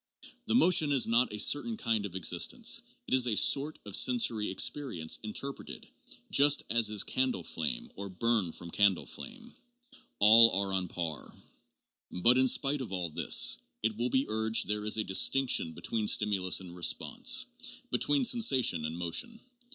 The 0.47 0.55
motion 0.55 0.91
is 0.91 1.05
not 1.07 1.31
a 1.31 1.37
certain 1.37 1.77
kind 1.77 2.07
of 2.07 2.15
existence; 2.15 2.81
it 3.05 3.13
is 3.13 3.27
a 3.27 3.35
sort 3.35 3.77
of 3.85 3.95
sensory 3.95 4.49
experience 4.49 5.19
interpreted, 5.21 5.87
just 6.31 6.63
as 6.71 6.89
is 6.89 7.03
candle 7.03 7.43
flame, 7.43 7.91
or 7.95 8.09
burn 8.09 8.51
from 8.51 8.71
candle 8.71 9.05
flame. 9.05 9.53
All 10.17 10.49
are 10.59 10.73
on 10.73 10.85
a 10.85 10.87
par. 10.87 11.35
But, 12.09 12.39
in 12.39 12.47
spite 12.47 12.81
of 12.81 12.91
all 12.91 13.11
this, 13.11 13.59
it 13.83 13.95
will 13.95 14.09
be 14.09 14.25
urged, 14.27 14.65
there 14.67 14.85
is 14.85 14.97
a 14.97 15.03
distinction 15.03 15.73
between 15.73 16.07
stimulus 16.07 16.61
and 16.61 16.75
response, 16.75 17.45
between 17.91 18.25
sensation 18.25 18.85
and 18.85 18.97
motion. 18.97 19.39